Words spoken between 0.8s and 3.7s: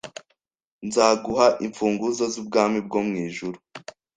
Nzaguha imfunguzo z ubwami bwo mu ijuru